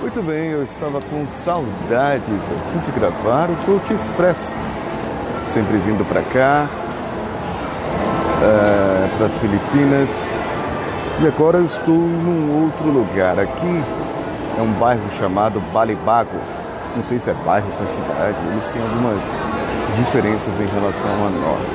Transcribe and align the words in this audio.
Muito 0.00 0.22
bem, 0.22 0.50
eu 0.50 0.62
estava 0.62 1.00
com 1.00 1.26
saudades 1.26 2.28
aqui 2.28 2.78
de 2.84 3.00
gravar 3.00 3.48
o 3.48 3.56
Coach 3.64 3.94
Expresso. 3.94 4.52
Sempre 5.40 5.78
vindo 5.78 6.06
para 6.06 6.20
cá, 6.20 6.68
é, 8.42 9.16
para 9.16 9.26
as 9.26 9.38
Filipinas. 9.38 10.10
E 11.18 11.26
agora 11.26 11.56
eu 11.56 11.64
estou 11.64 11.96
num 11.96 12.64
outro 12.64 12.88
lugar. 12.88 13.38
Aqui 13.38 13.82
é 14.58 14.60
um 14.60 14.72
bairro 14.72 15.08
chamado 15.18 15.60
Balibago. 15.72 16.38
Não 16.94 17.02
sei 17.02 17.18
se 17.18 17.30
é 17.30 17.34
bairro, 17.46 17.72
se 17.72 17.82
é 17.82 17.86
cidade. 17.86 18.36
Eles 18.52 18.68
têm 18.68 18.82
algumas 18.82 19.22
diferenças 19.96 20.60
em 20.60 20.66
relação 20.66 21.10
a 21.26 21.30
nós. 21.30 21.68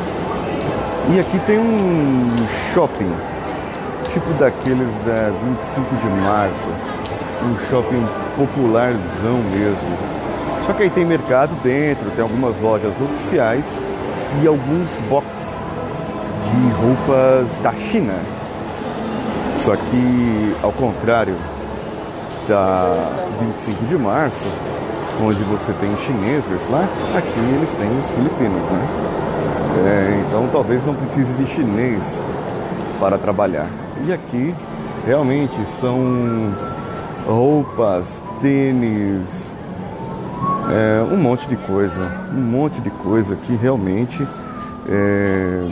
E 1.15 1.19
aqui 1.19 1.39
tem 1.39 1.57
um 1.57 2.45
shopping, 2.71 3.11
tipo 4.09 4.31
daqueles 4.35 4.93
da 5.01 5.31
25 5.43 5.95
de 5.95 6.07
março. 6.21 6.69
Um 7.43 7.69
shopping 7.69 8.05
popularzão 8.37 9.37
mesmo. 9.51 9.97
Só 10.65 10.73
que 10.73 10.83
aí 10.83 10.89
tem 10.89 11.05
mercado 11.05 11.55
dentro, 11.63 12.09
tem 12.11 12.21
algumas 12.21 12.59
lojas 12.59 12.93
oficiais 13.01 13.77
e 14.41 14.47
alguns 14.47 14.95
boxes 15.09 15.59
de 16.51 16.69
roupas 16.81 17.57
da 17.59 17.73
China. 17.73 18.13
Só 19.57 19.75
que, 19.75 20.55
ao 20.61 20.71
contrário 20.71 21.35
da 22.47 23.11
25 23.39 23.85
de 23.85 23.97
março, 23.97 24.45
onde 25.21 25.43
você 25.43 25.71
tem 25.73 25.95
chineses 25.97 26.67
lá, 26.67 26.87
aqui 27.15 27.39
eles 27.55 27.73
têm 27.73 27.99
os 27.99 28.09
filipinos, 28.09 28.67
né? 28.67 28.87
É, 29.85 30.23
então 30.27 30.47
talvez 30.51 30.85
não 30.85 30.95
precise 30.95 31.33
de 31.33 31.45
chinês 31.45 32.19
para 32.99 33.17
trabalhar. 33.17 33.67
E 34.05 34.13
aqui 34.13 34.55
realmente 35.05 35.55
são 35.79 36.53
roupas, 37.31 38.21
tênis, 38.41 39.27
é, 40.69 41.01
um 41.13 41.17
monte 41.17 41.47
de 41.47 41.55
coisa, 41.55 42.01
um 42.31 42.41
monte 42.41 42.79
de 42.81 42.89
coisa 42.89 43.35
que 43.35 43.55
realmente. 43.55 44.27
É, 44.87 45.63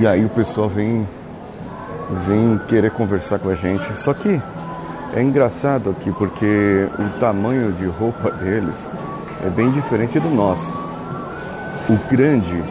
e 0.00 0.06
aí 0.06 0.24
o 0.24 0.28
pessoal 0.28 0.68
vem, 0.68 1.08
vem 2.26 2.58
querer 2.68 2.90
conversar 2.90 3.38
com 3.38 3.48
a 3.48 3.54
gente. 3.54 3.98
Só 3.98 4.12
que 4.12 4.40
é 5.14 5.22
engraçado 5.22 5.90
aqui 5.90 6.12
porque 6.12 6.88
o 6.98 7.18
tamanho 7.18 7.72
de 7.72 7.86
roupa 7.86 8.30
deles 8.30 8.88
é 9.44 9.48
bem 9.48 9.70
diferente 9.70 10.18
do 10.20 10.30
nosso. 10.30 10.72
O 11.88 11.96
grande, 12.10 12.62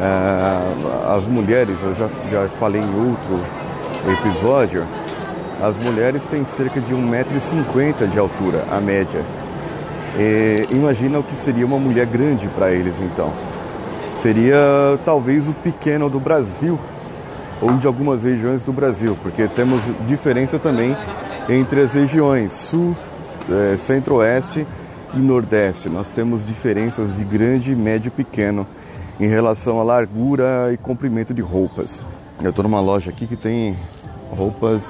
é, 0.00 1.14
as 1.14 1.26
mulheres, 1.26 1.76
eu 1.82 1.94
já, 1.94 2.08
já 2.30 2.48
falei 2.48 2.80
em 2.80 3.08
outro 3.08 3.40
episódio, 4.10 4.86
as 5.60 5.78
mulheres 5.78 6.26
têm 6.26 6.44
cerca 6.44 6.80
de 6.80 6.94
1,50m 6.94 8.08
de 8.10 8.18
altura, 8.18 8.64
a 8.70 8.80
média. 8.80 9.24
É, 10.16 10.66
imagina 10.70 11.18
o 11.18 11.22
que 11.22 11.34
seria 11.34 11.66
uma 11.66 11.78
mulher 11.78 12.06
grande 12.06 12.48
para 12.48 12.72
eles 12.72 13.00
então. 13.00 13.32
Seria 14.12 14.56
talvez 15.04 15.48
o 15.48 15.52
pequeno 15.52 16.08
do 16.08 16.18
Brasil 16.18 16.78
ou 17.60 17.72
de 17.74 17.86
algumas 17.86 18.24
regiões 18.24 18.62
do 18.62 18.72
Brasil, 18.72 19.16
porque 19.22 19.48
temos 19.48 19.82
diferença 20.06 20.58
também 20.58 20.96
entre 21.48 21.80
as 21.80 21.94
regiões 21.94 22.52
sul, 22.52 22.96
é, 23.50 23.76
centro-oeste 23.76 24.66
e 25.14 25.18
nordeste. 25.18 25.88
Nós 25.88 26.12
temos 26.12 26.44
diferenças 26.46 27.16
de 27.16 27.24
grande, 27.24 27.74
médio 27.74 28.08
e 28.08 28.10
pequeno 28.10 28.66
em 29.18 29.26
relação 29.26 29.80
à 29.80 29.82
largura 29.82 30.70
e 30.72 30.76
comprimento 30.76 31.34
de 31.34 31.42
roupas. 31.42 32.02
Eu 32.40 32.50
estou 32.50 32.62
numa 32.62 32.80
loja 32.80 33.10
aqui 33.10 33.26
que 33.26 33.36
tem 33.36 33.74
roupas 34.30 34.82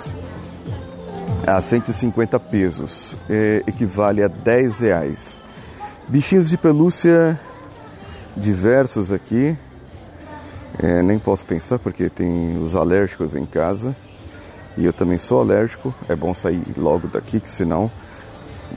a 1.56 1.62
150 1.62 2.38
pesos, 2.40 3.16
é, 3.28 3.62
equivale 3.66 4.22
a 4.22 4.28
10 4.28 4.80
reais. 4.80 5.38
Bichinhos 6.08 6.48
de 6.48 6.56
pelúcia 6.56 7.38
diversos 8.36 9.10
aqui, 9.10 9.56
é, 10.82 11.02
nem 11.02 11.18
posso 11.18 11.44
pensar 11.44 11.78
porque 11.78 12.08
tem 12.08 12.62
os 12.62 12.76
alérgicos 12.76 13.34
em 13.34 13.44
casa 13.44 13.96
e 14.76 14.84
eu 14.84 14.92
também 14.92 15.18
sou 15.18 15.40
alérgico. 15.40 15.92
É 16.08 16.14
bom 16.14 16.32
sair 16.32 16.62
logo 16.76 17.08
daqui, 17.08 17.40
que 17.40 17.50
senão 17.50 17.90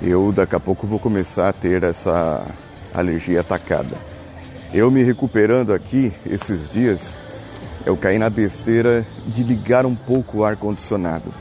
eu 0.01 0.31
daqui 0.31 0.55
a 0.55 0.59
pouco 0.59 0.87
vou 0.87 0.99
começar 0.99 1.49
a 1.49 1.53
ter 1.53 1.83
essa 1.83 2.45
alergia 2.93 3.41
atacada. 3.41 3.95
Eu 4.73 4.89
me 4.89 5.03
recuperando 5.03 5.73
aqui 5.73 6.11
esses 6.25 6.71
dias, 6.71 7.13
eu 7.85 7.95
caí 7.97 8.17
na 8.17 8.29
besteira 8.29 9.05
de 9.27 9.43
ligar 9.43 9.85
um 9.85 9.95
pouco 9.95 10.39
o 10.39 10.45
ar 10.45 10.55
condicionado. 10.55 11.31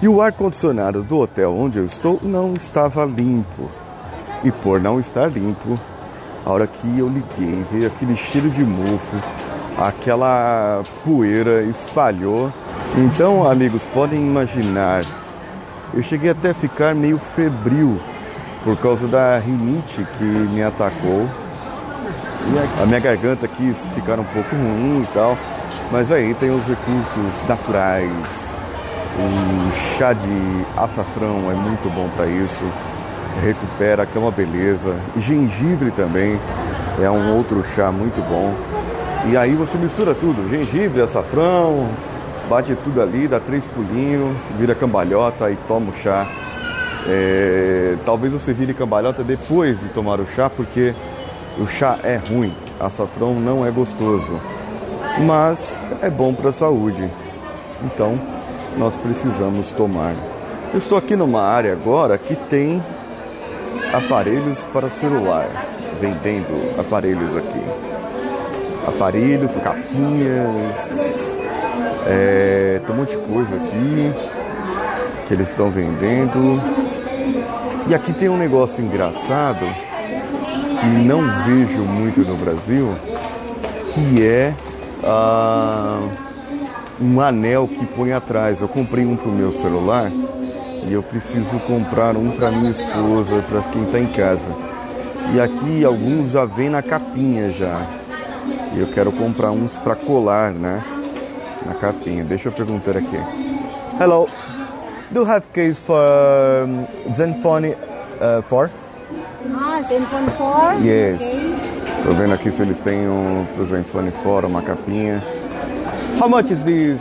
E 0.00 0.06
o 0.06 0.22
ar-condicionado 0.22 1.02
do 1.02 1.18
hotel 1.18 1.56
onde 1.56 1.78
eu 1.78 1.84
estou 1.84 2.20
não 2.22 2.54
estava 2.54 3.04
limpo. 3.04 3.68
E 4.44 4.52
por 4.52 4.80
não 4.80 5.00
estar 5.00 5.26
limpo, 5.26 5.78
a 6.46 6.52
hora 6.52 6.68
que 6.68 6.98
eu 6.98 7.08
liguei, 7.08 7.64
veio 7.70 7.88
aquele 7.88 8.16
cheiro 8.16 8.48
de 8.48 8.64
mofo, 8.64 9.16
aquela 9.76 10.84
poeira 11.04 11.62
espalhou. 11.64 12.52
Então, 12.96 13.44
amigos, 13.44 13.86
podem 13.86 14.20
imaginar, 14.20 15.04
eu 15.92 16.02
cheguei 16.02 16.30
até 16.30 16.50
a 16.50 16.54
ficar 16.54 16.94
meio 16.94 17.18
febril 17.18 18.00
por 18.62 18.76
causa 18.76 19.08
da 19.08 19.36
rinite 19.38 20.06
que 20.16 20.24
me 20.24 20.62
atacou. 20.62 21.28
A 22.80 22.86
minha 22.86 23.00
garganta 23.00 23.48
quis 23.48 23.88
ficar 23.88 24.20
um 24.20 24.24
pouco 24.24 24.54
ruim 24.54 25.02
e 25.02 25.08
tal. 25.12 25.36
Mas 25.90 26.12
aí 26.12 26.34
tem 26.34 26.50
os 26.50 26.66
recursos 26.66 27.48
naturais, 27.48 28.52
o 29.18 29.72
chá 29.96 30.12
de 30.12 30.64
açafrão 30.76 31.50
é 31.50 31.54
muito 31.54 31.92
bom 31.92 32.08
para 32.16 32.26
isso, 32.26 32.64
recupera, 33.42 34.06
que 34.06 34.16
é 34.16 34.20
uma 34.20 34.30
beleza. 34.30 34.96
Gengibre 35.16 35.90
também 35.90 36.40
é 37.00 37.10
um 37.10 37.36
outro 37.36 37.62
chá 37.64 37.90
muito 37.90 38.20
bom. 38.22 38.54
E 39.30 39.36
aí 39.36 39.54
você 39.54 39.76
mistura 39.76 40.14
tudo, 40.14 40.48
gengibre, 40.48 41.02
açafrão, 41.02 41.88
bate 42.48 42.74
tudo 42.76 43.02
ali, 43.02 43.28
dá 43.28 43.40
três 43.40 43.66
pulinhos, 43.68 44.36
vira 44.58 44.74
cambalhota 44.74 45.50
e 45.50 45.56
toma 45.56 45.90
o 45.90 45.94
chá. 45.94 46.26
É, 47.06 47.96
talvez 48.04 48.32
você 48.32 48.52
vire 48.52 48.72
cambalhota 48.74 49.22
depois 49.22 49.80
de 49.80 49.88
tomar 49.88 50.20
o 50.20 50.26
chá, 50.26 50.48
porque 50.48 50.94
o 51.58 51.66
chá 51.66 51.98
é 52.04 52.20
ruim, 52.30 52.54
açafrão 52.78 53.34
não 53.34 53.66
é 53.66 53.70
gostoso, 53.70 54.40
mas 55.26 55.80
é 56.00 56.08
bom 56.08 56.32
para 56.32 56.50
a 56.50 56.52
saúde. 56.52 57.08
Então, 57.82 58.18
nós 58.78 58.96
precisamos 58.96 59.72
tomar. 59.72 60.14
Eu 60.72 60.78
estou 60.78 60.96
aqui 60.96 61.16
numa 61.16 61.42
área 61.42 61.72
agora 61.72 62.16
que 62.16 62.36
tem 62.36 62.82
aparelhos 63.92 64.64
para 64.72 64.88
celular, 64.88 65.48
vendendo 66.00 66.80
aparelhos 66.80 67.36
aqui. 67.36 67.60
Aparelhos, 68.86 69.56
capinhas, 69.58 71.34
é, 72.06 72.80
tem 72.86 72.94
um 72.94 72.98
monte 72.98 73.10
de 73.10 73.22
coisa 73.22 73.56
aqui 73.56 74.12
que 75.26 75.34
eles 75.34 75.48
estão 75.48 75.70
vendendo. 75.70 76.62
E 77.88 77.94
aqui 77.94 78.12
tem 78.12 78.28
um 78.28 78.36
negócio 78.36 78.82
engraçado 78.82 79.66
que 80.80 80.86
não 80.86 81.22
vejo 81.42 81.82
muito 81.82 82.20
no 82.20 82.36
Brasil, 82.36 82.94
que 83.92 84.24
é 84.24 84.54
a. 85.02 86.00
Ah, 86.00 86.27
um 87.00 87.20
anel 87.20 87.68
que 87.68 87.86
põe 87.86 88.12
atrás. 88.12 88.60
Eu 88.60 88.68
comprei 88.68 89.04
um 89.04 89.16
para 89.16 89.28
o 89.28 89.32
meu 89.32 89.50
celular 89.50 90.10
e 90.88 90.92
eu 90.92 91.02
preciso 91.02 91.58
comprar 91.60 92.16
um 92.16 92.30
para 92.30 92.50
minha 92.50 92.70
esposa, 92.70 93.42
para 93.48 93.62
quem 93.62 93.84
está 93.84 93.98
em 93.98 94.06
casa. 94.06 94.48
E 95.34 95.40
aqui 95.40 95.84
alguns 95.84 96.30
já 96.30 96.44
vêm 96.44 96.70
na 96.70 96.82
capinha 96.82 97.50
já. 97.52 97.86
Eu 98.76 98.86
quero 98.88 99.12
comprar 99.12 99.50
uns 99.50 99.78
para 99.78 99.94
colar, 99.94 100.52
né? 100.52 100.82
Na 101.66 101.74
capinha. 101.74 102.24
Deixa 102.24 102.48
eu 102.48 102.52
perguntar 102.52 102.96
aqui. 102.96 103.18
Hello. 104.00 104.28
Do 105.10 105.20
you 105.20 105.26
have 105.26 105.46
case 105.54 105.80
for 105.80 105.96
um, 106.66 107.12
Zenfone 107.12 107.68
uh, 108.20 108.42
4? 108.46 108.70
Ah, 109.54 109.82
Zenfone 109.82 110.30
4? 110.36 110.84
Yes. 110.84 111.20
Tô 112.02 112.12
vendo 112.12 112.34
aqui 112.34 112.50
se 112.52 112.62
eles 112.62 112.80
têm 112.82 113.08
um 113.08 113.46
pro 113.54 113.64
Zenfone 113.64 114.10
4, 114.10 114.46
uma 114.46 114.62
capinha. 114.62 115.22
How 116.18 116.26
much 116.26 116.50
is 116.50 116.64
these 116.64 117.00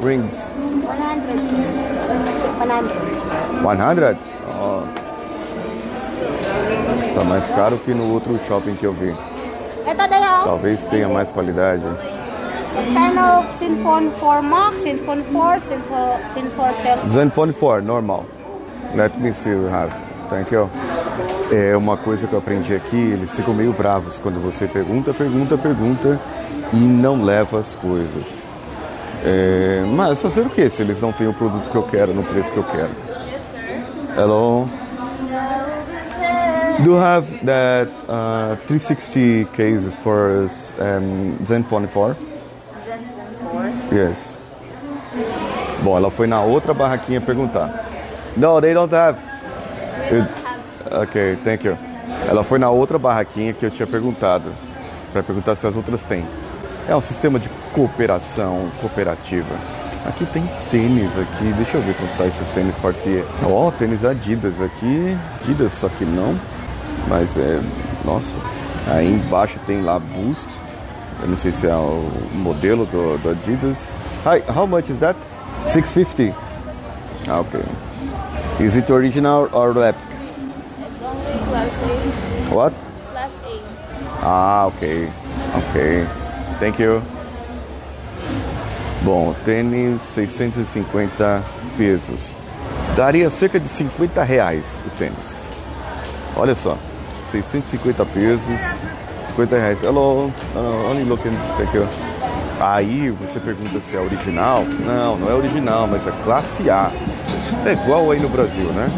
rings? 0.00 0.34
100. 0.34 1.22
100. 3.62 3.62
100? 3.62 4.18
Oh. 4.58 4.82
Está 7.06 7.24
mais 7.24 7.46
caro 7.50 7.78
que 7.78 7.94
no 7.94 8.12
outro 8.12 8.38
shopping 8.48 8.74
que 8.74 8.84
eu 8.86 8.92
vi. 8.92 9.14
Talvez 10.44 10.80
tenha 10.90 11.08
mais 11.08 11.30
qualidade. 11.30 11.84
Kind 12.94 13.18
of 13.18 13.46
Zenfone 13.58 14.10
4 14.18 14.42
Max, 14.42 14.82
Zenfone 14.82 15.22
4, 15.30 15.60
Zenfone, 15.60 16.18
Zenfone 16.34 16.74
7? 16.82 17.08
Zenfone 17.08 17.52
4, 17.52 17.82
normal. 17.82 18.24
Let 18.94 19.20
me 19.20 19.32
see 19.32 19.50
you 19.50 19.68
have. 19.68 19.92
Thank 20.30 20.50
you. 20.50 20.68
É 21.52 21.76
uma 21.76 21.98
coisa 21.98 22.26
que 22.26 22.32
eu 22.32 22.38
aprendi 22.38 22.74
aqui, 22.74 22.96
eles 22.96 23.34
ficam 23.34 23.52
meio 23.52 23.74
bravos 23.74 24.18
quando 24.18 24.42
você 24.42 24.66
pergunta, 24.66 25.12
pergunta, 25.12 25.58
pergunta 25.58 26.18
e 26.72 26.76
não 26.78 27.22
leva 27.22 27.58
as 27.58 27.74
coisas. 27.74 28.42
É, 29.22 29.84
mas 29.86 30.18
fazer 30.18 30.40
o 30.40 30.48
que 30.48 30.70
se 30.70 30.80
eles 30.80 31.02
não 31.02 31.12
têm 31.12 31.28
o 31.28 31.34
produto 31.34 31.68
que 31.68 31.76
eu 31.76 31.82
quero 31.82 32.14
no 32.14 32.22
preço 32.24 32.50
que 32.50 32.56
eu 32.56 32.64
quero? 32.64 32.88
Hello. 34.16 34.66
Do 36.78 36.84
you 36.84 36.96
have 36.96 37.28
that 37.44 37.90
uh, 38.08 38.56
360 38.66 39.44
cases 39.52 39.98
for 39.98 40.48
um, 40.80 41.36
Zenfone 41.44 41.86
4? 41.86 42.16
Zenfone 42.82 43.72
4? 43.90 43.94
Yes. 43.94 44.38
Bom, 45.82 45.98
ela 45.98 46.10
foi 46.10 46.26
na 46.26 46.40
outra 46.40 46.72
barraquinha 46.72 47.20
perguntar. 47.20 47.84
No, 48.38 48.58
they 48.58 48.72
don't 48.72 48.92
have. 48.94 49.18
Have. 50.10 50.41
Ok, 50.90 51.38
thank 51.44 51.66
you. 51.66 51.76
Ela 52.28 52.42
foi 52.42 52.58
na 52.58 52.70
outra 52.70 52.98
barraquinha 52.98 53.52
que 53.52 53.64
eu 53.64 53.70
tinha 53.70 53.86
perguntado, 53.86 54.52
para 55.12 55.22
perguntar 55.22 55.54
se 55.54 55.66
as 55.66 55.76
outras 55.76 56.04
têm. 56.04 56.24
É 56.88 56.96
um 56.96 57.00
sistema 57.00 57.38
de 57.38 57.48
cooperação 57.72 58.70
cooperativa. 58.80 59.54
Aqui 60.06 60.26
tem 60.26 60.42
tênis 60.70 61.10
aqui, 61.16 61.52
deixa 61.52 61.76
eu 61.76 61.82
ver 61.82 61.94
quanto 61.94 62.16
tá 62.18 62.26
esses 62.26 62.48
tênis 62.48 62.78
Farcier. 62.78 63.24
Ó, 63.44 63.68
oh, 63.68 63.72
tênis 63.72 64.04
Adidas 64.04 64.60
aqui, 64.60 65.16
Adidas 65.40 65.72
só 65.74 65.88
que 65.88 66.04
não, 66.04 66.34
mas 67.08 67.36
é, 67.36 67.60
nossa. 68.04 68.34
Aí 68.88 69.12
embaixo 69.12 69.60
tem 69.64 69.80
lá 69.80 70.00
Boost, 70.00 70.48
eu 71.22 71.28
não 71.28 71.36
sei 71.36 71.52
se 71.52 71.68
é 71.68 71.74
o 71.74 72.10
modelo 72.34 72.84
do, 72.86 73.16
do 73.18 73.30
Adidas. 73.30 73.92
Hi, 74.26 74.42
how 74.52 74.66
much 74.66 74.90
is 74.90 74.98
that? 74.98 75.18
650. 75.68 76.34
Ah, 77.28 77.40
ok. 77.40 77.60
Is 78.58 78.76
it 78.76 78.92
original 78.92 79.48
or 79.52 79.72
replica? 79.72 80.11
Ah, 84.22 84.66
ok. 84.68 85.08
Ok. 85.56 86.06
Thank 86.60 86.80
you. 86.80 87.02
Bom, 89.02 89.34
tênis 89.44 90.00
650 90.00 91.42
pesos. 91.76 92.34
Daria 92.96 93.28
cerca 93.30 93.58
de 93.58 93.68
50 93.68 94.22
reais 94.22 94.80
o 94.86 94.90
tênis. 94.90 95.52
Olha 96.36 96.54
só. 96.54 96.78
650 97.32 98.04
pesos. 98.06 98.60
50 99.28 99.56
reais. 99.56 99.82
Hello. 99.82 100.30
Uh, 100.54 100.90
only 100.90 101.04
looking. 101.04 101.36
Thank 101.56 101.76
you. 101.76 101.88
Aí 102.60 103.10
você 103.10 103.40
pergunta 103.40 103.80
se 103.80 103.96
é 103.96 104.00
original. 104.00 104.64
Não, 104.86 105.16
não 105.16 105.28
é 105.28 105.34
original, 105.34 105.88
mas 105.88 106.06
é 106.06 106.12
classe 106.22 106.70
A. 106.70 106.92
É 107.66 107.72
igual 107.72 108.08
aí 108.12 108.20
no 108.20 108.28
Brasil, 108.28 108.66
né? 108.66 108.88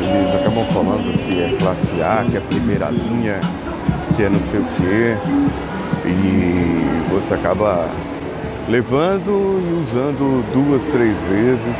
Eles 0.00 0.34
acabam 0.34 0.64
falando 0.72 1.12
que 1.26 1.42
é 1.42 1.56
classe 1.58 2.02
A, 2.02 2.24
que 2.30 2.38
é 2.38 2.40
primeira 2.40 2.88
linha, 2.88 3.40
que 4.20 4.24
é 4.24 4.28
não 4.28 4.40
sei 4.40 4.60
o 4.60 4.64
quê. 4.76 5.16
E 6.04 7.08
você 7.10 7.32
acaba 7.32 7.88
levando 8.68 9.58
e 9.66 9.80
usando 9.80 10.44
duas, 10.52 10.86
três 10.88 11.16
vezes 11.22 11.76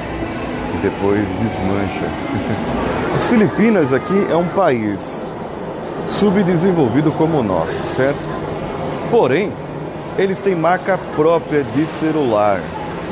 e 0.74 0.78
depois 0.78 1.20
desmancha. 1.42 2.08
As 3.14 3.26
Filipinas 3.26 3.92
aqui 3.92 4.26
é 4.30 4.36
um 4.36 4.48
país 4.48 5.26
subdesenvolvido 6.06 7.12
como 7.12 7.40
o 7.40 7.42
nosso, 7.42 7.86
certo? 7.94 8.18
Porém, 9.10 9.52
eles 10.16 10.40
têm 10.40 10.54
marca 10.54 10.98
própria 11.14 11.62
de 11.62 11.84
celular 11.98 12.62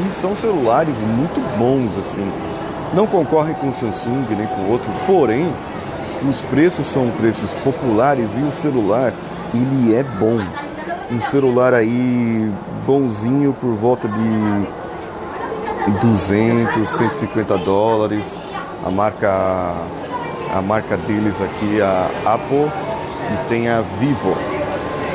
e 0.07 0.21
são 0.21 0.35
celulares 0.35 0.97
muito 0.97 1.39
bons 1.59 1.99
assim. 1.99 2.27
Não 2.95 3.07
concorrem 3.07 3.55
com 3.57 3.69
o 3.69 3.75
Samsung 3.75 4.25
nem 4.31 4.47
com 4.47 4.71
outro, 4.71 4.89
porém 5.07 5.53
os 6.27 6.41
preços 6.43 6.87
são 6.87 7.11
preços 7.11 7.53
populares 7.65 8.37
e 8.37 8.41
o 8.41 8.51
celular 8.51 9.13
ele 9.55 9.95
é 9.95 10.03
bom. 10.03 10.41
Um 11.11 11.21
celular 11.21 11.73
aí 11.75 12.53
bonzinho 12.87 13.55
por 13.55 13.75
volta 13.75 14.09
de 14.09 14.67
200, 16.01 16.89
150 16.89 17.59
dólares. 17.59 18.25
A 18.85 18.91
marca 18.91 19.75
a 20.55 20.63
marca 20.63 20.97
deles 20.97 21.41
aqui 21.41 21.81
é 21.81 21.85
a 21.85 22.11
Apple 22.25 22.71
e 23.33 23.49
tem 23.49 23.69
a 23.69 23.83
Vivo. 23.83 24.35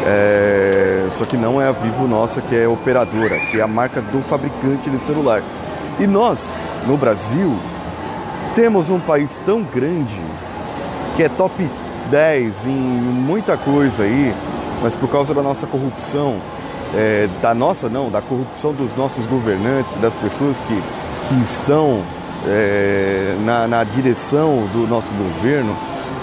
É, 0.05 1.07
só 1.13 1.25
que 1.25 1.37
não 1.37 1.61
é 1.61 1.67
a 1.67 1.71
Vivo 1.71 2.07
nossa, 2.07 2.41
que 2.41 2.55
é 2.55 2.67
operadora, 2.67 3.39
que 3.39 3.59
é 3.59 3.63
a 3.63 3.67
marca 3.67 4.01
do 4.01 4.21
fabricante 4.21 4.89
de 4.89 4.99
celular. 4.99 5.41
E 5.99 6.05
nós, 6.05 6.51
no 6.85 6.97
Brasil, 6.97 7.57
temos 8.53 8.89
um 8.89 8.99
país 8.99 9.39
tão 9.45 9.63
grande 9.63 10.21
que 11.15 11.23
é 11.23 11.29
top 11.29 11.69
10 12.09 12.67
em 12.67 12.71
muita 12.71 13.57
coisa 13.57 14.03
aí, 14.03 14.33
mas 14.81 14.95
por 14.95 15.09
causa 15.09 15.33
da 15.33 15.41
nossa 15.41 15.65
corrupção, 15.67 16.37
é, 16.95 17.27
da 17.41 17.53
nossa 17.53 17.89
não, 17.89 18.09
da 18.09 18.21
corrupção 18.21 18.73
dos 18.73 18.95
nossos 18.95 19.25
governantes, 19.25 19.95
das 19.95 20.15
pessoas 20.15 20.61
que, 20.61 20.83
que 21.29 21.41
estão 21.43 22.01
é, 22.47 23.35
na, 23.45 23.67
na 23.67 23.83
direção 23.83 24.67
do 24.73 24.87
nosso 24.87 25.13
governo, 25.13 25.75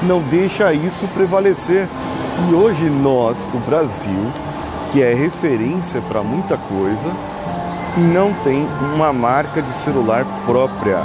não 0.03 0.21
deixa 0.21 0.73
isso 0.73 1.07
prevalecer. 1.09 1.87
E 2.49 2.55
hoje 2.55 2.89
nós, 2.89 3.39
o 3.53 3.59
Brasil, 3.59 4.33
que 4.93 5.03
é 5.03 5.15
referência 5.15 6.01
para 6.09 6.23
muita 6.23 6.57
coisa, 6.57 7.11
não 7.97 8.33
tem 8.45 8.67
uma 8.95 9.13
marca 9.13 9.61
de 9.61 9.73
celular 9.73 10.25
própria, 10.47 11.05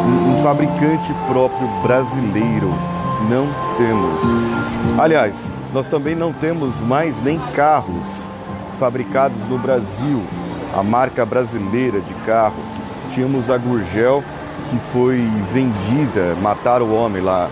um, 0.00 0.32
um 0.32 0.42
fabricante 0.42 1.12
próprio 1.28 1.68
brasileiro. 1.82 2.68
Não 3.28 3.48
temos. 3.76 5.00
Aliás, 5.00 5.50
nós 5.72 5.88
também 5.88 6.14
não 6.14 6.32
temos 6.32 6.80
mais 6.80 7.20
nem 7.22 7.38
carros 7.54 8.06
fabricados 8.78 9.38
no 9.48 9.58
Brasil, 9.58 10.22
a 10.76 10.82
marca 10.82 11.26
brasileira 11.26 12.00
de 12.00 12.14
carro. 12.24 12.62
Tínhamos 13.12 13.50
a 13.50 13.58
Gurgel 13.58 14.22
que 14.70 14.78
foi 14.92 15.16
vendida, 15.52 16.36
mataram 16.40 16.86
o 16.86 16.94
homem 16.94 17.22
lá, 17.22 17.48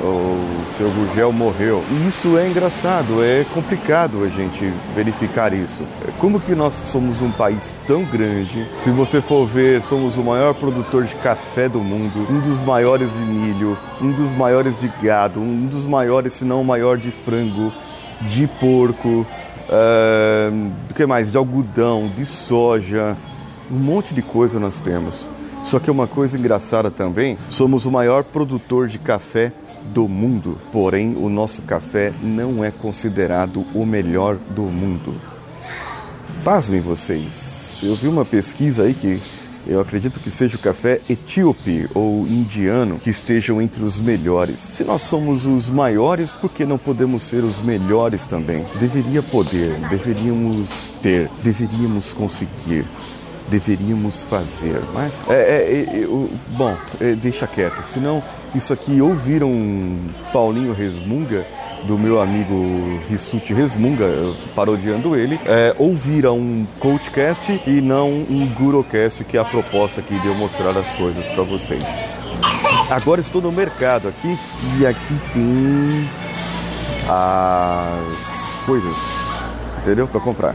o 0.00 0.64
seu 0.76 0.90
Gurgel 0.90 1.32
morreu. 1.32 1.82
E 1.90 2.08
isso 2.08 2.38
é 2.38 2.48
engraçado, 2.48 3.22
é 3.22 3.44
complicado 3.52 4.24
a 4.24 4.28
gente 4.28 4.72
verificar 4.94 5.52
isso. 5.52 5.82
Como 6.18 6.40
que 6.40 6.54
nós 6.54 6.74
somos 6.86 7.20
um 7.20 7.30
país 7.30 7.74
tão 7.86 8.04
grande? 8.04 8.66
Se 8.84 8.90
você 8.90 9.20
for 9.20 9.46
ver, 9.46 9.82
somos 9.82 10.16
o 10.16 10.22
maior 10.22 10.54
produtor 10.54 11.04
de 11.04 11.14
café 11.16 11.68
do 11.68 11.80
mundo, 11.80 12.26
um 12.30 12.40
dos 12.40 12.60
maiores 12.60 13.12
de 13.12 13.20
milho, 13.20 13.76
um 14.00 14.12
dos 14.12 14.30
maiores 14.32 14.78
de 14.78 14.88
gado, 15.02 15.40
um 15.40 15.66
dos 15.66 15.86
maiores, 15.86 16.34
se 16.34 16.44
não 16.44 16.60
o 16.60 16.64
maior 16.64 16.96
de 16.96 17.10
frango, 17.10 17.72
de 18.22 18.46
porco, 18.46 19.26
uh, 19.68 20.70
do 20.86 20.94
que 20.94 21.06
mais? 21.06 21.30
De 21.30 21.36
algodão, 21.36 22.10
de 22.16 22.24
soja, 22.24 23.16
um 23.70 23.76
monte 23.76 24.14
de 24.14 24.22
coisa 24.22 24.58
nós 24.60 24.78
temos. 24.78 25.28
Só 25.64 25.78
que 25.78 25.90
uma 25.90 26.06
coisa 26.06 26.38
engraçada 26.38 26.90
também, 26.90 27.36
somos 27.50 27.84
o 27.84 27.90
maior 27.90 28.22
produtor 28.24 28.88
de 28.88 28.98
café 28.98 29.52
do 29.92 30.08
mundo, 30.08 30.58
porém 30.72 31.14
o 31.16 31.28
nosso 31.28 31.62
café 31.62 32.12
não 32.22 32.64
é 32.64 32.70
considerado 32.70 33.64
o 33.74 33.84
melhor 33.84 34.36
do 34.50 34.62
mundo. 34.62 35.14
Pasmem 36.44 36.80
vocês, 36.80 37.80
eu 37.82 37.94
vi 37.94 38.08
uma 38.08 38.24
pesquisa 38.24 38.84
aí 38.84 38.94
que 38.94 39.20
eu 39.66 39.80
acredito 39.80 40.20
que 40.20 40.30
seja 40.30 40.56
o 40.56 40.60
café 40.60 41.00
etíope 41.10 41.88
ou 41.94 42.26
indiano 42.26 42.98
que 42.98 43.10
estejam 43.10 43.60
entre 43.60 43.84
os 43.84 43.98
melhores. 43.98 44.58
Se 44.58 44.82
nós 44.82 45.02
somos 45.02 45.44
os 45.44 45.68
maiores, 45.68 46.32
por 46.32 46.50
que 46.50 46.64
não 46.64 46.78
podemos 46.78 47.22
ser 47.22 47.44
os 47.44 47.60
melhores 47.60 48.26
também? 48.26 48.64
Deveria 48.80 49.22
poder, 49.22 49.74
deveríamos 49.90 50.90
ter, 51.02 51.28
deveríamos 51.42 52.12
conseguir 52.12 52.86
deveríamos 53.48 54.22
fazer. 54.22 54.80
Mas, 54.92 55.12
é, 55.28 55.34
é, 55.34 56.00
é, 56.02 56.06
bom, 56.50 56.76
é, 57.00 57.12
deixa 57.14 57.46
quieto. 57.46 57.82
Senão, 57.86 58.22
isso 58.54 58.72
aqui 58.72 59.00
ouviram 59.00 59.50
Paulinho 60.32 60.72
Resmunga, 60.72 61.46
do 61.84 61.98
meu 61.98 62.20
amigo 62.20 63.00
Rissuti 63.08 63.52
Resmunga, 63.52 64.06
parodiando 64.54 65.14
ele, 65.14 65.38
é, 65.44 65.74
ouviram 65.78 66.38
um 66.38 66.66
coachcast 66.80 67.60
e 67.66 67.80
não 67.80 68.08
um 68.08 68.52
gurocast, 68.54 69.22
que 69.24 69.36
é 69.36 69.40
a 69.40 69.44
proposta 69.44 70.00
aqui 70.00 70.18
de 70.18 70.26
eu 70.26 70.34
mostrar 70.34 70.76
as 70.76 70.88
coisas 70.94 71.26
para 71.28 71.42
vocês. 71.44 71.84
Agora 72.90 73.20
estou 73.20 73.40
no 73.40 73.52
mercado 73.52 74.08
aqui 74.08 74.38
e 74.78 74.86
aqui 74.86 75.20
tem 75.32 76.08
as 77.08 78.64
coisas, 78.64 78.96
entendeu? 79.82 80.08
Para 80.08 80.20
comprar. 80.20 80.54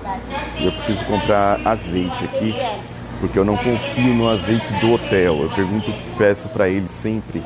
Eu 0.59 0.71
preciso 0.71 1.03
comprar 1.05 1.59
azeite 1.65 2.25
aqui, 2.25 2.55
porque 3.19 3.37
eu 3.37 3.45
não 3.45 3.55
confio 3.55 4.13
no 4.13 4.29
azeite 4.29 4.65
do 4.81 4.93
hotel. 4.93 5.43
Eu 5.43 5.49
pergunto, 5.49 5.93
peço 6.17 6.47
para 6.49 6.69
eles 6.69 6.91
sempre 6.91 7.41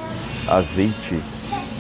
azeite 0.48 1.20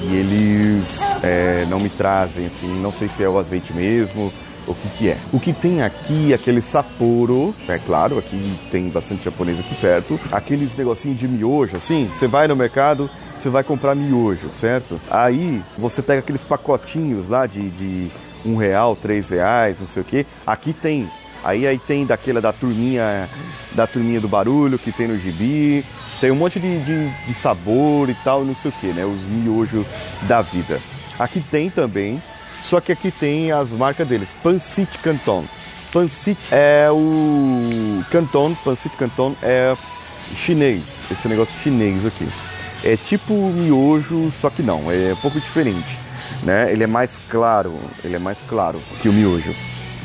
e 0.03 0.15
eles 0.15 0.99
é, 1.23 1.65
não 1.69 1.79
me 1.79 1.89
trazem, 1.89 2.45
assim, 2.45 2.67
não 2.81 2.91
sei 2.91 3.07
se 3.07 3.23
é 3.23 3.29
o 3.29 3.37
azeite 3.37 3.73
mesmo, 3.73 4.31
o 4.67 4.75
que 4.75 4.89
que 4.89 5.09
é. 5.09 5.17
O 5.31 5.39
que 5.39 5.53
tem 5.53 5.81
aqui, 5.81 6.33
aquele 6.33 6.61
Sapporo, 6.61 7.55
é 7.67 7.77
claro, 7.79 8.19
aqui 8.19 8.57
tem 8.69 8.89
bastante 8.89 9.23
japonês 9.23 9.59
aqui 9.59 9.73
perto, 9.75 10.19
aqueles 10.31 10.75
negocinhos 10.75 11.17
de 11.17 11.27
miojo, 11.27 11.77
assim, 11.77 12.09
você 12.13 12.27
vai 12.27 12.47
no 12.47 12.55
mercado, 12.55 13.09
você 13.37 13.49
vai 13.49 13.63
comprar 13.63 13.95
miojo, 13.95 14.49
certo? 14.49 14.99
Aí 15.09 15.61
você 15.77 16.01
pega 16.01 16.19
aqueles 16.19 16.43
pacotinhos 16.43 17.27
lá 17.27 17.47
de, 17.47 17.69
de 17.69 18.11
um 18.45 18.55
real, 18.55 18.95
três 18.95 19.29
reais, 19.29 19.79
não 19.79 19.87
sei 19.87 20.01
o 20.01 20.05
que. 20.05 20.25
Aqui 20.45 20.73
tem 20.73 21.09
Aí 21.43 21.67
aí 21.67 21.77
tem 21.77 22.05
daquela 22.05 22.41
da 22.41 22.51
turminha, 22.51 23.29
da 23.73 23.87
turminha 23.87 24.19
do 24.19 24.27
barulho 24.27 24.77
que 24.79 24.91
tem 24.91 25.07
no 25.07 25.17
gibi. 25.17 25.85
Tem 26.19 26.31
um 26.31 26.35
monte 26.35 26.59
de, 26.59 26.79
de, 26.79 27.09
de 27.09 27.33
sabor 27.35 28.09
e 28.09 28.15
tal, 28.23 28.43
não 28.43 28.55
sei 28.55 28.71
o 28.71 28.73
que, 28.73 28.87
né? 28.87 29.05
Os 29.05 29.21
miojos 29.23 29.85
da 30.23 30.41
vida. 30.41 30.79
Aqui 31.19 31.39
tem 31.39 31.69
também, 31.69 32.21
só 32.61 32.79
que 32.81 32.91
aqui 32.91 33.11
tem 33.11 33.51
as 33.51 33.71
marcas 33.71 34.07
deles. 34.07 34.29
Pancit 34.43 34.97
Canton. 34.99 35.45
Pancit 35.91 36.37
é 36.51 36.89
o 36.91 38.03
Canton, 38.11 38.53
Pancit 38.63 38.95
Canton 38.97 39.35
é 39.41 39.75
chinês, 40.35 40.83
esse 41.09 41.27
negócio 41.27 41.53
chinês 41.63 42.05
aqui. 42.05 42.27
É 42.83 42.95
tipo 42.95 43.33
miojo, 43.33 44.29
só 44.31 44.49
que 44.49 44.61
não, 44.61 44.91
é 44.91 45.13
um 45.13 45.17
pouco 45.17 45.39
diferente, 45.39 45.97
né? 46.43 46.71
Ele 46.71 46.83
é 46.83 46.87
mais 46.87 47.11
claro, 47.29 47.73
ele 48.03 48.15
é 48.15 48.19
mais 48.19 48.37
claro 48.47 48.79
que 49.01 49.09
o 49.09 49.13
miojo. 49.13 49.55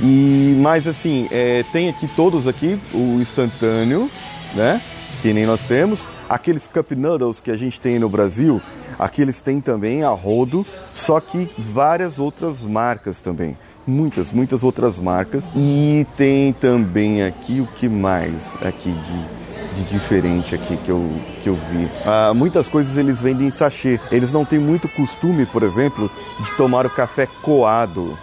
E 0.02 0.56
mais 0.60 0.88
assim, 0.88 1.28
é, 1.30 1.64
tem 1.72 1.88
aqui 1.88 2.08
todos 2.16 2.48
aqui 2.48 2.78
o 2.92 3.20
instantâneo, 3.20 4.10
né? 4.54 4.80
Que 5.20 5.32
nem 5.32 5.46
nós 5.46 5.64
temos. 5.64 6.00
Aqueles 6.28 6.66
cup 6.66 6.90
noodles 6.92 7.40
que 7.40 7.50
a 7.50 7.56
gente 7.56 7.80
tem 7.80 7.98
no 7.98 8.08
Brasil, 8.08 8.60
aqui 8.98 9.22
eles 9.22 9.40
têm 9.40 9.60
também 9.60 10.02
a 10.02 10.08
rodo, 10.08 10.66
só 10.94 11.20
que 11.20 11.48
várias 11.56 12.18
outras 12.18 12.64
marcas 12.66 13.20
também 13.20 13.56
muitas, 13.86 14.32
muitas 14.32 14.62
outras 14.62 14.98
marcas. 14.98 15.44
E 15.54 16.06
tem 16.16 16.52
também 16.52 17.22
aqui 17.22 17.60
o 17.60 17.66
que 17.66 17.88
mais 17.88 18.56
aqui 18.62 18.92
de, 18.92 19.84
de 19.84 19.90
diferente 19.90 20.54
aqui 20.54 20.76
que 20.78 20.90
eu, 20.90 21.10
que 21.42 21.48
eu 21.48 21.54
vi. 21.54 21.88
Ah, 22.04 22.32
muitas 22.34 22.68
coisas 22.68 22.96
eles 22.96 23.20
vendem 23.20 23.48
em 23.48 23.50
sachê. 23.50 24.00
Eles 24.10 24.32
não 24.32 24.44
têm 24.44 24.58
muito 24.58 24.88
costume, 24.88 25.46
por 25.46 25.62
exemplo, 25.62 26.10
de 26.40 26.56
tomar 26.56 26.86
o 26.86 26.90
café 26.90 27.26
coado, 27.42 28.16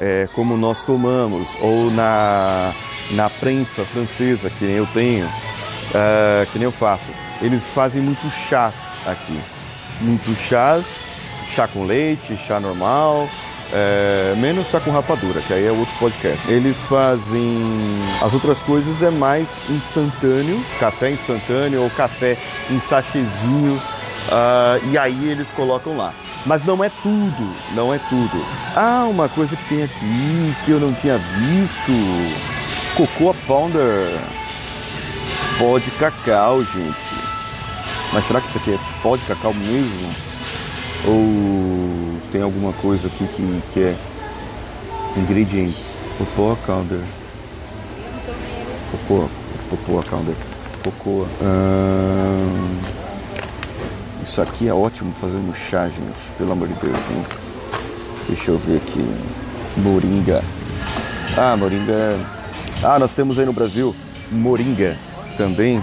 é, 0.00 0.28
como 0.34 0.56
nós 0.56 0.82
tomamos, 0.82 1.48
ou 1.60 1.90
na, 1.90 2.72
na 3.12 3.30
prensa 3.30 3.84
francesa, 3.84 4.50
que 4.50 4.64
nem 4.64 4.76
eu 4.76 4.86
tenho, 4.92 5.28
ah, 5.94 6.46
que 6.52 6.58
nem 6.58 6.64
eu 6.64 6.72
faço. 6.72 7.10
Eles 7.40 7.62
fazem 7.74 8.02
muito 8.02 8.30
chás 8.48 8.74
aqui. 9.06 9.38
Muito 10.00 10.34
chás, 10.34 10.84
chá 11.54 11.66
com 11.66 11.84
leite, 11.84 12.38
chá 12.46 12.60
normal, 12.60 13.28
é, 13.72 14.34
menos 14.36 14.68
chá 14.68 14.78
com 14.78 14.90
rapadura, 14.90 15.40
que 15.40 15.52
aí 15.52 15.66
é 15.66 15.72
outro 15.72 15.94
podcast. 15.98 16.50
Eles 16.50 16.76
fazem. 16.88 17.60
As 18.22 18.32
outras 18.34 18.60
coisas 18.60 19.02
é 19.02 19.10
mais 19.10 19.48
instantâneo, 19.68 20.62
café 20.78 21.10
instantâneo 21.10 21.82
ou 21.82 21.90
café 21.90 22.36
em 22.70 22.80
sachêzinho. 22.80 23.80
Uh, 24.26 24.90
e 24.90 24.98
aí 24.98 25.30
eles 25.30 25.46
colocam 25.54 25.96
lá. 25.96 26.12
Mas 26.46 26.64
não 26.64 26.82
é 26.82 26.88
tudo, 27.02 27.54
não 27.74 27.92
é 27.92 27.98
tudo. 27.98 28.46
Ah, 28.76 29.04
uma 29.10 29.28
coisa 29.28 29.56
que 29.56 29.68
tem 29.68 29.82
aqui 29.82 30.54
que 30.64 30.70
eu 30.70 30.78
não 30.78 30.92
tinha 30.92 31.18
visto: 31.18 31.92
Cocoa 32.96 33.34
Pounder. 33.46 34.16
Pó 35.58 35.78
de 35.78 35.90
cacau, 35.92 36.62
gente. 36.62 37.16
Mas 38.12 38.24
será 38.24 38.40
que 38.40 38.48
isso 38.48 38.58
aqui 38.58 38.74
é 38.74 38.78
pó 39.02 39.16
de 39.16 39.24
cacau 39.24 39.52
mesmo? 39.52 40.10
Ou 41.04 42.20
tem 42.30 42.42
alguma 42.42 42.72
coisa 42.74 43.08
aqui 43.08 43.26
que, 43.26 43.62
que 43.72 43.80
é 43.80 43.96
ingredientes? 45.16 45.96
Popoa 46.16 46.56
calder. 46.64 47.02
Popoa. 48.92 49.28
Popoa 49.68 50.02
calder. 50.04 50.36
Popoa. 50.82 51.26
Hum, 51.42 52.78
isso 54.36 54.42
aqui 54.42 54.68
é 54.68 54.74
ótimo 54.74 55.14
fazendo 55.18 55.56
chá, 55.56 55.88
gente. 55.88 56.30
Pelo 56.36 56.52
amor 56.52 56.68
de 56.68 56.74
Deus, 56.74 56.94
hein? 57.10 57.24
Deixa 58.28 58.50
eu 58.50 58.58
ver 58.58 58.76
aqui. 58.76 59.02
Moringa. 59.78 60.44
Ah, 61.38 61.56
moringa. 61.56 62.18
Ah, 62.82 62.98
nós 62.98 63.14
temos 63.14 63.38
aí 63.38 63.46
no 63.46 63.54
Brasil 63.54 63.96
moringa 64.30 64.94
também 65.38 65.82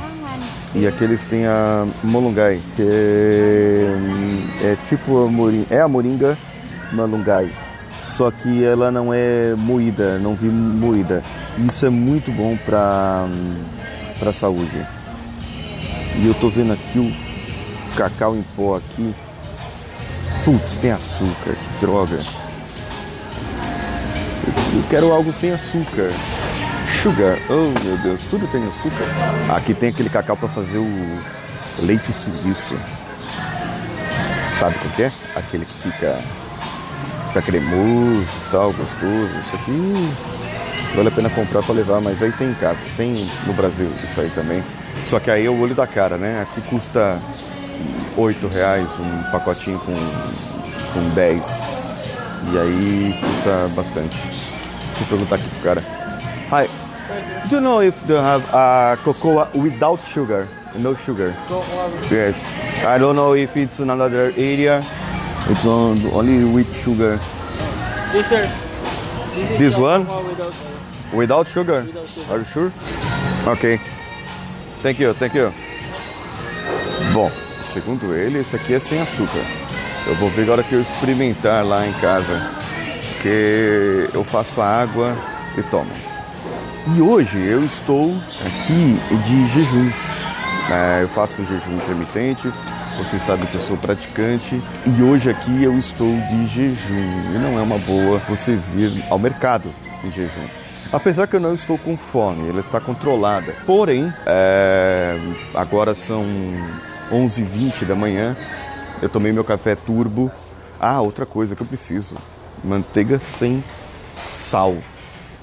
e 0.76 0.86
aqui 0.86 1.04
eles 1.04 1.26
têm 1.26 1.48
a 1.48 1.88
Molungai, 2.04 2.62
que 2.76 2.84
é, 2.84 3.88
é 4.64 4.78
tipo 4.88 5.26
a 5.26 5.32
moringa, 5.32 5.66
é 5.72 5.82
a 5.82 5.88
moringa 5.88 6.38
malungai, 6.92 7.50
só 8.04 8.30
que 8.30 8.64
ela 8.64 8.92
não 8.92 9.12
é 9.12 9.56
moída, 9.58 10.20
não 10.20 10.36
vi 10.36 10.48
moída. 10.48 11.24
Isso 11.58 11.88
é 11.88 11.90
muito 11.90 12.32
bom 12.32 12.56
para 12.64 13.28
para 14.20 14.32
saúde. 14.32 14.86
E 16.22 16.28
eu 16.28 16.36
tô 16.36 16.50
vendo 16.50 16.74
aqui 16.74 17.00
o 17.00 17.33
cacau 17.96 18.36
em 18.36 18.44
pó 18.56 18.78
aqui. 18.78 19.14
Putz, 20.44 20.76
tem 20.78 20.92
açúcar, 20.92 21.54
que 21.54 21.80
droga. 21.80 22.20
Eu 24.74 24.84
quero 24.90 25.12
algo 25.12 25.32
sem 25.32 25.52
açúcar. 25.52 26.12
Sugar. 27.02 27.38
Oh 27.50 27.80
meu 27.86 27.98
Deus, 27.98 28.22
tudo 28.30 28.48
tem 28.48 28.62
açúcar. 28.64 29.56
Aqui 29.56 29.74
tem 29.74 29.90
aquele 29.90 30.10
cacau 30.10 30.36
para 30.36 30.50
fazer 30.50 30.78
o 30.78 31.20
leite 31.80 32.12
suíço. 32.12 32.76
Sabe 34.60 34.76
o 34.76 34.90
que 34.92 35.04
é? 35.04 35.12
Aquele 35.36 35.66
que 35.66 35.74
fica, 35.84 36.20
fica 37.28 37.42
cremoso 37.42 38.28
tal, 38.52 38.74
gostoso. 38.74 39.32
Isso 39.40 39.56
aqui 39.56 40.14
vale 40.96 41.08
a 41.08 41.12
pena 41.12 41.30
comprar 41.30 41.62
para 41.64 41.76
levar, 41.76 42.02
mas 42.02 42.22
aí 42.22 42.32
tem 42.32 42.50
em 42.50 42.54
casa. 42.56 42.80
Tem 42.98 43.30
no 43.46 43.54
Brasil 43.54 43.90
isso 44.04 44.22
aí 44.22 44.30
também. 44.32 44.64
Só 45.08 45.20
que 45.20 45.30
aí 45.30 45.46
é 45.46 45.50
o 45.50 45.60
olho 45.60 45.76
da 45.76 45.86
cara, 45.86 46.18
né? 46.18 46.42
Aqui 46.42 46.62
custa 46.70 47.20
8 48.18 48.48
reais 48.48 48.88
um 49.00 49.32
pacotinho 49.32 49.80
com, 49.80 49.94
com 50.94 51.10
10. 51.16 51.42
E 52.52 52.58
aí 52.60 53.16
custa 53.20 53.68
bastante. 53.76 54.18
Vou 55.00 55.08
perguntar 55.10 55.36
aqui 55.36 55.48
pro 55.50 55.62
cara. 55.62 55.84
Hi, 56.52 56.68
do 57.50 57.56
you 57.56 57.62
know 57.62 57.82
if 57.84 57.96
they 58.06 58.18
have 58.18 58.44
uh, 58.54 58.98
cocoa 59.04 59.48
without 59.56 60.00
sugar? 60.14 60.48
No 60.76 60.96
sugar. 60.96 61.34
Yes. 62.12 62.36
I 62.86 62.98
don't 63.00 63.16
know 63.16 63.36
if 63.36 63.56
it's 63.56 63.80
another 63.80 64.34
area. 64.38 64.84
It's 65.50 65.66
on, 65.66 66.02
only 66.14 66.44
with 66.44 66.68
sugar. 66.84 67.20
Yes, 68.14 68.28
sir. 68.28 68.50
This, 69.36 69.60
This 69.60 69.78
one? 69.78 70.06
Without, 70.28 70.54
Without 71.14 71.48
sugar? 71.48 71.82
without 71.84 72.08
sugar. 72.08 72.34
Are 72.34 72.40
you 72.40 72.46
sure? 72.54 72.72
Ok. 73.48 73.80
Thank 74.82 75.00
you, 75.00 75.14
thank 75.14 75.34
you. 75.36 75.52
Bom, 77.14 77.30
segundo 77.74 78.14
ele, 78.14 78.40
esse 78.40 78.56
aqui 78.56 78.76
é 78.76 78.80
sem 78.80 79.02
açúcar. 79.02 79.42
Eu 80.06 80.16
vou 80.16 80.30
ver 80.30 80.44
agora 80.44 80.64
que 80.64 80.74
eu 80.74 80.82
experimentar 80.82 81.66
lá 81.66 81.86
em 81.88 81.94
casa. 81.94 82.52
Que 83.22 84.10
eu 84.14 84.24
faço 84.24 84.62
a 84.62 84.68
água 84.68 85.16
e 85.58 85.64
tomo. 85.64 85.90
E 86.96 87.02
hoje 87.02 87.40
eu 87.40 87.64
estou 87.64 88.14
aqui 88.46 89.00
de 89.26 89.48
jejum. 89.48 89.90
É, 90.70 91.04
eu 91.04 91.08
faço 91.08 91.42
um 91.42 91.46
jejum 91.46 91.74
intermitente, 91.74 92.52
vocês 92.98 93.26
sabem 93.26 93.46
que 93.46 93.56
eu 93.56 93.62
sou 93.62 93.78
praticante. 93.78 94.62
E 94.86 95.02
hoje 95.02 95.30
aqui 95.30 95.64
eu 95.64 95.78
estou 95.80 96.14
de 96.30 96.48
jejum. 96.48 97.34
E 97.34 97.40
não 97.40 97.58
é 97.58 97.62
uma 97.62 97.78
boa 97.80 98.20
você 98.30 98.60
vir 98.76 98.92
ao 99.10 99.18
mercado 99.18 99.74
em 100.04 100.12
jejum. 100.12 100.48
Apesar 100.92 101.26
que 101.26 101.36
eu 101.36 101.40
não 101.40 101.56
estou 101.56 101.78
com 101.78 101.98
fome, 101.98 102.50
ela 102.50 102.60
está 102.60 102.80
controlada. 102.80 103.56
Porém, 103.66 104.14
é, 104.28 105.18
agora 105.56 105.96
são 105.96 106.24
11h20 107.12 107.86
da 107.86 107.96
manhã, 107.96 108.36
eu 109.02 109.10
tomei 109.10 109.32
meu 109.32 109.44
café 109.44 109.76
turbo. 109.76 110.32
Ah, 110.80 111.02
outra 111.02 111.26
coisa 111.26 111.56
que 111.56 111.62
eu 111.62 111.68
preciso: 111.68 112.16
manteiga 112.64 113.20
sem 113.20 113.64
sal 114.40 114.78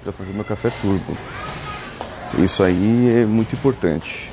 para 0.03 0.13
fazer 0.13 0.33
meu 0.33 0.45
café 0.45 0.71
turbo. 0.81 1.17
Isso 2.39 2.63
aí 2.63 3.23
é 3.23 3.27
muito 3.27 3.55
importante. 3.55 4.31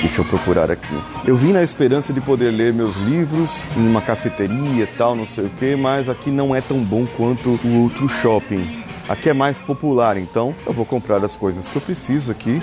Deixa 0.00 0.20
eu 0.20 0.24
procurar 0.24 0.68
aqui. 0.68 1.00
Eu 1.24 1.36
vim 1.36 1.52
na 1.52 1.62
esperança 1.62 2.12
de 2.12 2.20
poder 2.20 2.50
ler 2.50 2.72
meus 2.72 2.96
livros 2.96 3.50
em 3.76 3.88
uma 3.88 4.02
cafeteria 4.02 4.88
tal, 4.98 5.14
não 5.14 5.26
sei 5.26 5.44
o 5.46 5.50
que, 5.50 5.76
mas 5.76 6.08
aqui 6.08 6.28
não 6.28 6.54
é 6.54 6.60
tão 6.60 6.78
bom 6.78 7.06
quanto 7.16 7.50
o 7.64 7.82
outro 7.82 8.08
shopping. 8.08 8.82
Aqui 9.08 9.28
é 9.28 9.32
mais 9.32 9.60
popular, 9.60 10.16
então 10.16 10.54
eu 10.66 10.72
vou 10.72 10.84
comprar 10.84 11.24
as 11.24 11.36
coisas 11.36 11.66
que 11.68 11.76
eu 11.76 11.82
preciso 11.82 12.32
aqui 12.32 12.60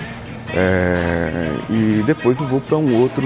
é, 0.54 1.50
e 1.70 2.02
depois 2.04 2.38
eu 2.40 2.46
vou 2.46 2.60
para 2.60 2.76
um 2.76 3.00
outro 3.00 3.22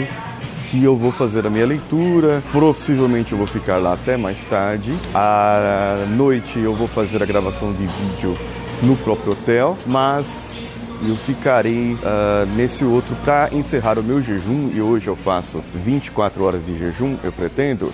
que 0.75 0.83
eu 0.83 0.97
vou 0.97 1.13
fazer 1.13 1.47
a 1.47 1.51
minha 1.51 1.65
leitura. 1.65 2.43
Possivelmente 2.53 3.31
eu 3.31 3.39
vou 3.39 3.47
ficar 3.47 3.77
lá 3.77 3.93
até 3.93 4.17
mais 4.17 4.45
tarde. 4.47 4.93
À 5.15 6.05
noite 6.17 6.59
eu 6.59 6.75
vou 6.75 6.89
fazer 6.89 7.23
a 7.23 7.27
gravação 7.27 7.73
de 7.73 7.87
vídeo 7.87 8.37
no 8.83 8.97
próprio 8.97 9.33
hotel, 9.33 9.79
mas 9.87 10.61
eu 11.07 11.15
ficarei 11.15 11.93
uh, 11.93 12.47
nesse 12.57 12.85
outro 12.85 13.15
para 13.25 13.55
encerrar 13.55 14.01
o 14.01 14.03
meu 14.03 14.21
jejum 14.21 14.71
e 14.75 14.81
hoje 14.81 15.07
eu 15.07 15.15
faço 15.15 15.63
24 15.75 16.43
horas 16.43 16.67
de 16.67 16.77
jejum, 16.77 17.17
eu 17.23 17.31
pretendo. 17.31 17.93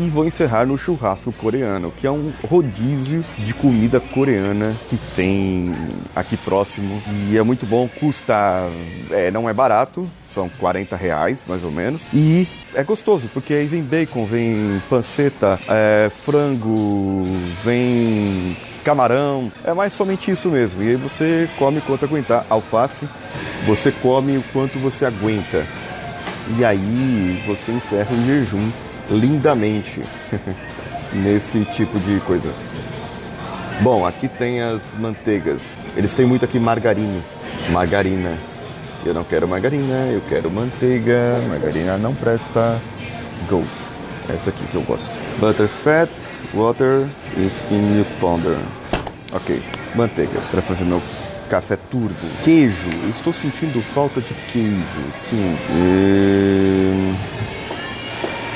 E 0.00 0.08
vou 0.08 0.24
encerrar 0.24 0.64
no 0.64 0.78
churrasco 0.78 1.30
coreano, 1.30 1.92
que 1.94 2.06
é 2.06 2.10
um 2.10 2.32
rodízio 2.48 3.22
de 3.36 3.52
comida 3.52 4.00
coreana 4.00 4.74
que 4.88 4.96
tem 5.14 5.74
aqui 6.16 6.38
próximo. 6.38 7.02
E 7.28 7.36
é 7.36 7.42
muito 7.42 7.66
bom, 7.66 7.86
custa. 7.86 8.34
É, 9.10 9.30
não 9.30 9.46
é 9.46 9.52
barato, 9.52 10.08
são 10.26 10.48
40 10.58 10.96
reais 10.96 11.42
mais 11.46 11.62
ou 11.62 11.70
menos. 11.70 12.00
E 12.14 12.48
é 12.74 12.82
gostoso, 12.82 13.28
porque 13.34 13.52
aí 13.52 13.66
vem 13.66 13.82
bacon, 13.82 14.24
vem 14.24 14.80
panceta, 14.88 15.60
é, 15.68 16.10
frango, 16.10 17.22
vem 17.62 18.56
camarão. 18.82 19.52
É 19.62 19.74
mais 19.74 19.92
somente 19.92 20.30
isso 20.30 20.48
mesmo. 20.48 20.82
E 20.82 20.88
aí 20.88 20.96
você 20.96 21.46
come 21.58 21.82
quanto 21.82 22.06
aguentar. 22.06 22.46
Alface, 22.48 23.06
você 23.66 23.92
come 23.92 24.38
o 24.38 24.44
quanto 24.50 24.78
você 24.78 25.04
aguenta. 25.04 25.66
E 26.58 26.64
aí 26.64 27.42
você 27.46 27.70
encerra 27.70 28.08
o 28.10 28.24
jejum 28.24 28.70
lindamente 29.10 30.02
nesse 31.12 31.64
tipo 31.66 31.98
de 32.00 32.20
coisa. 32.20 32.50
Bom, 33.80 34.06
aqui 34.06 34.28
tem 34.28 34.60
as 34.60 34.80
manteigas. 34.98 35.60
Eles 35.96 36.14
têm 36.14 36.26
muito 36.26 36.44
aqui 36.44 36.58
margarina. 36.58 37.20
Margarina. 37.70 38.36
Eu 39.04 39.14
não 39.14 39.24
quero 39.24 39.48
margarina, 39.48 40.06
eu 40.12 40.20
quero 40.28 40.50
manteiga. 40.50 41.38
Margarina 41.48 41.96
não 41.96 42.14
presta. 42.14 42.78
Gold. 43.48 43.66
Essa 44.28 44.50
aqui 44.50 44.64
que 44.66 44.74
eu 44.74 44.82
gosto. 44.82 45.10
Butter 45.38 45.66
fat, 45.66 46.10
water, 46.54 47.06
skin 47.36 47.78
milk 47.78 48.10
powder. 48.20 48.58
Ok, 49.32 49.62
manteiga 49.94 50.38
para 50.50 50.60
fazer 50.60 50.84
meu 50.84 51.00
café 51.48 51.76
turbo. 51.90 52.14
Queijo, 52.44 52.74
estou 53.08 53.32
sentindo 53.32 53.80
falta 53.82 54.20
de 54.20 54.34
queijo, 54.52 55.02
sim. 55.28 55.56
E... 55.70 57.14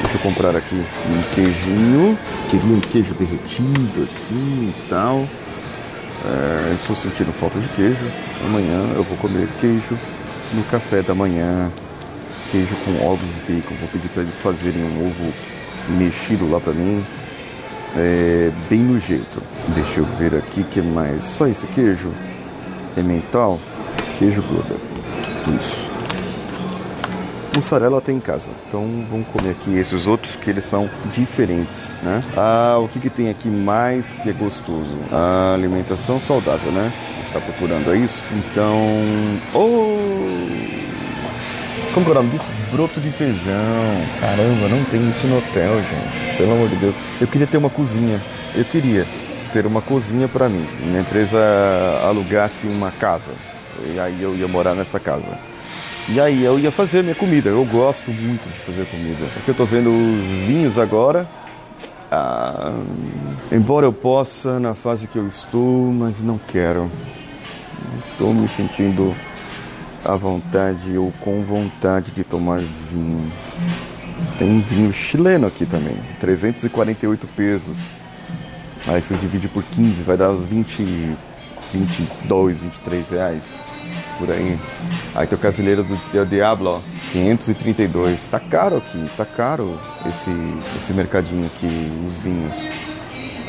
Deixa 0.05 0.19
eu 0.19 0.21
comprar 0.21 0.55
aqui 0.55 0.77
um 0.77 1.35
queijinho. 1.35 2.19
Queria 2.51 2.77
um 2.77 2.81
queijo 2.81 3.15
derretido 3.15 4.03
assim 4.05 4.69
e 4.69 4.75
tal. 4.89 5.27
É, 6.27 6.75
estou 6.75 6.95
sentindo 6.95 7.33
falta 7.33 7.59
de 7.59 7.67
queijo. 7.69 8.05
Amanhã 8.45 8.93
eu 8.95 9.03
vou 9.03 9.17
comer 9.17 9.49
queijo 9.61 9.99
no 10.53 10.63
café 10.65 11.01
da 11.01 11.15
manhã. 11.15 11.71
Queijo 12.53 12.77
com 12.85 13.07
ovos 13.07 13.29
e 13.49 13.53
bacon. 13.53 13.75
Vou 13.81 13.89
pedir 13.89 14.09
para 14.09 14.23
eles 14.23 14.35
fazerem 14.37 14.83
um 14.83 15.07
ovo 15.07 15.33
mexido 15.89 16.51
lá 16.51 16.61
para 16.61 16.75
mim. 16.75 17.03
É, 17.97 18.51
bem 18.69 18.81
no 18.81 19.01
jeito. 19.01 19.43
Deixa 19.69 20.01
eu 20.01 20.05
ver 20.19 20.35
aqui 20.37 20.65
que 20.65 20.83
mais. 20.83 21.25
Só 21.25 21.47
esse 21.47 21.67
queijo. 21.69 22.11
Emmental. 22.95 23.59
Queijo 24.19 24.43
Gouda. 24.43 24.77
Isso. 25.59 25.94
Mussarela 27.55 28.01
tem 28.01 28.17
em 28.17 28.21
casa. 28.21 28.51
Então 28.69 28.83
vamos 29.11 29.27
comer 29.29 29.51
aqui 29.51 29.77
esses 29.79 30.07
outros 30.07 30.37
que 30.37 30.51
eles 30.51 30.65
são 30.65 30.89
diferentes, 31.15 31.89
né? 32.03 32.23
Ah, 32.37 32.79
o 32.79 32.89
que, 32.89 32.99
que 32.99 33.11
tem 33.11 33.31
aqui 33.31 33.49
mais 33.49 34.13
que 34.23 34.31
é 34.31 34.33
gostoso? 34.33 34.97
A 35.13 35.55
alimentação 35.55 36.21
saudável, 36.21 36.73
né? 36.73 36.93
Está 37.27 37.41
procurando 37.41 37.93
é 37.93 37.97
isso? 37.97 38.21
Então, 38.33 38.79
oh, 39.55 39.99
como 41.95 42.05
que 42.07 42.11
é 42.11 42.15
o 42.15 42.23
nome 42.23 42.31
disso? 42.31 42.51
Broto 42.73 43.01
de 43.01 43.09
feijão. 43.11 43.37
Caramba, 44.21 44.69
não 44.69 44.85
tem 44.87 45.09
isso 45.09 45.29
no 45.29 45.39
hotel, 45.39 45.77
gente. 45.77 46.37
Pelo 46.37 46.53
amor 46.53 46.69
de 46.69 46.75
Deus. 46.75 46.97
Eu 47.21 47.29
queria 47.29 47.47
ter 47.47 47.57
uma 47.57 47.71
cozinha. 47.71 48.21
Eu 48.53 48.65
queria 48.65 49.07
ter 49.53 49.65
uma 49.65 49.81
cozinha 49.81 50.27
para 50.27 50.49
mim. 50.49 50.67
Minha 50.81 51.03
empresa 51.03 51.39
alugasse 52.03 52.67
uma 52.67 52.91
casa. 52.91 53.31
E 53.95 54.01
aí 54.01 54.21
eu 54.21 54.35
ia 54.35 54.49
morar 54.49 54.75
nessa 54.75 54.99
casa. 54.99 55.39
E 56.09 56.21
aí 56.21 56.45
eu 56.45 56.59
ia 56.59 56.71
fazer 56.71 57.03
minha 57.03 57.15
comida. 57.15 57.49
Eu 57.49 57.65
gosto 57.65 58.11
muito 58.11 58.49
de 58.49 58.59
fazer 58.61 58.87
comida. 58.87 59.27
Porque 59.35 59.51
eu 59.51 59.55
tô 59.55 59.65
vendo 59.65 59.89
os 59.89 60.47
vinhos 60.47 60.79
agora. 60.79 61.29
Ah, 62.11 62.75
embora 63.51 63.87
eu 63.87 63.93
possa 63.93 64.61
na 64.61 64.75
fase 64.75 65.07
que 65.07 65.19
eu 65.19 65.27
estou, 65.27 65.93
mas 65.93 66.21
não 66.21 66.39
quero. 66.39 66.91
Estou 68.13 68.33
me 68.33 68.47
sentindo 68.47 69.15
à 70.05 70.15
vontade 70.15 70.97
ou 70.99 71.13
com 71.21 71.43
vontade 71.43 72.13
de 72.13 72.23
tomar 72.23 72.61
vinho. 72.61 73.33
Tem 74.39 74.61
vinho 74.61 74.93
chileno 74.93 75.47
aqui 75.47 75.65
também, 75.65 75.97
348 76.21 77.27
pesos. 77.29 77.79
Aí 78.87 79.01
você 79.01 79.15
divide 79.15 79.49
por 79.49 79.63
15, 79.63 80.03
vai 80.03 80.17
dar 80.17 80.31
uns 80.31 80.43
20, 80.43 81.17
22, 81.73 82.59
23 82.59 83.11
reais. 83.11 83.43
Por 84.19 84.31
aí. 84.31 84.59
Aí 85.15 85.27
tem 85.27 85.37
o 85.37 85.41
Casileiro 85.41 85.85
do 85.85 86.27
Diablo, 86.27 86.77
ó, 86.77 86.81
532. 87.13 88.29
Tá 88.29 88.39
caro 88.39 88.77
aqui, 88.77 89.11
tá 89.17 89.25
caro 89.25 89.79
esse, 90.07 90.31
esse 90.77 90.93
mercadinho 90.93 91.47
aqui, 91.47 91.93
os 92.07 92.19
vinhos. 92.19 92.57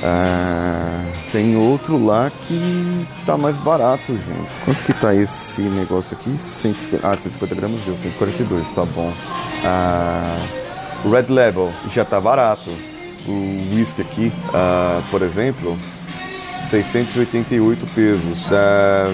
Ah, 0.03 1.03
tem 1.31 1.55
outro 1.55 2.03
lá 2.03 2.31
que 2.47 3.07
tá 3.25 3.37
mais 3.37 3.57
barato, 3.57 4.13
gente. 4.13 4.51
Quanto 4.63 4.83
que 4.83 4.93
tá 4.93 5.15
esse 5.15 5.61
negócio 5.61 6.17
aqui? 6.17 6.37
150, 6.37 7.07
ah, 7.07 7.15
150 7.15 7.55
gramas 7.55 7.81
deu, 7.81 7.95
142, 7.97 8.69
tá 8.71 8.85
bom. 8.85 9.11
Ah, 9.63 10.37
Red 11.03 11.33
Label 11.33 11.71
já 11.93 12.03
tá 12.03 12.19
barato. 12.19 12.69
O 13.27 13.75
whisky 13.75 14.01
aqui, 14.01 14.33
ah, 14.53 15.01
por 15.09 15.21
exemplo, 15.21 15.77
688 16.69 17.87
pesos. 17.87 18.47
Ah, 18.51 19.11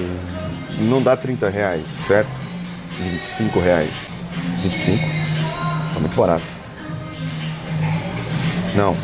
não 0.82 1.02
dá 1.02 1.16
30 1.16 1.50
reais, 1.50 1.86
certo? 2.08 2.30
25 3.00 3.60
reais. 3.60 3.92
25? 4.62 5.00
Tá 5.94 6.00
muito 6.00 6.16
barato. 6.16 6.44
Não, 8.76 8.96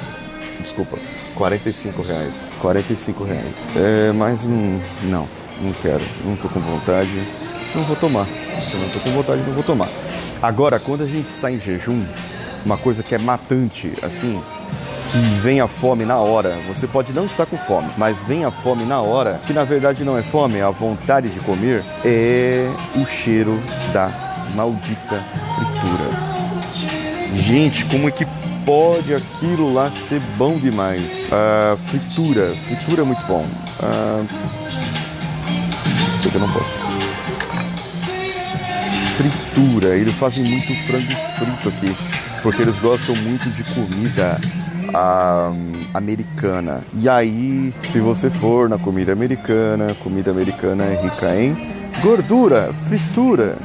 desculpa. 0.61 0.97
45 1.35 2.01
reais. 2.01 2.33
45 2.61 3.23
reais. 3.23 3.55
É, 3.75 4.11
mas 4.11 4.43
não, 4.43 4.81
não, 5.03 5.73
quero. 5.81 6.03
Não 6.25 6.35
tô 6.35 6.47
com 6.49 6.59
vontade. 6.59 7.11
Não 7.75 7.83
vou 7.83 7.95
tomar. 7.95 8.25
Se 8.25 8.73
eu 8.73 8.79
não 8.79 8.89
tô 8.89 8.99
com 8.99 9.11
vontade, 9.11 9.41
não 9.41 9.53
vou 9.53 9.63
tomar. 9.63 9.89
Agora, 10.41 10.79
quando 10.79 11.03
a 11.03 11.05
gente 11.05 11.29
sai 11.39 11.55
em 11.55 11.59
jejum, 11.59 12.03
uma 12.65 12.77
coisa 12.77 13.03
que 13.03 13.13
é 13.13 13.17
matante, 13.17 13.93
assim, 14.01 14.41
que 15.11 15.17
vem 15.41 15.61
a 15.61 15.67
fome 15.67 16.05
na 16.05 16.17
hora. 16.17 16.57
Você 16.67 16.87
pode 16.87 17.13
não 17.13 17.25
estar 17.25 17.45
com 17.45 17.57
fome, 17.57 17.89
mas 17.97 18.19
vem 18.27 18.45
a 18.45 18.51
fome 18.51 18.83
na 18.83 19.01
hora, 19.01 19.39
que 19.45 19.53
na 19.53 19.63
verdade 19.63 20.03
não 20.03 20.17
é 20.17 20.23
fome, 20.23 20.57
é 20.57 20.63
a 20.63 20.69
vontade 20.69 21.29
de 21.29 21.39
comer, 21.39 21.83
é 22.03 22.69
o 22.95 23.05
cheiro 23.05 23.59
da 23.93 24.09
maldita 24.55 25.23
fritura. 25.55 26.37
Gente, 27.35 27.85
como 27.85 28.07
é 28.07 28.11
que 28.11 28.25
pode 28.65 29.13
aquilo 29.13 29.73
lá 29.73 29.89
ser 30.09 30.19
bom 30.37 30.57
demais? 30.57 31.01
Uh, 31.01 31.77
fritura, 31.87 32.55
fritura 32.67 33.01
é 33.01 33.05
muito 33.05 33.25
bom. 33.25 33.45
Uh, 33.79 34.27
eu 36.33 36.39
não 36.39 36.51
posso. 36.51 36.87
Fritura, 39.17 39.95
eles 39.95 40.13
fazem 40.15 40.43
muito 40.43 40.75
frango 40.85 41.11
frito 41.37 41.69
aqui, 41.69 41.95
porque 42.43 42.61
eles 42.61 42.77
gostam 42.79 43.15
muito 43.15 43.49
de 43.49 43.63
comida 43.73 44.39
uh, 44.89 45.87
americana. 45.93 46.81
E 46.93 47.07
aí, 47.09 47.73
se 47.83 47.99
você 47.99 48.29
for 48.29 48.69
na 48.69 48.77
comida 48.77 49.11
americana, 49.11 49.95
comida 50.03 50.31
americana 50.31 50.83
é 50.85 51.01
rica 51.01 51.35
em 51.35 51.55
gordura, 52.01 52.71
fritura. 52.87 53.57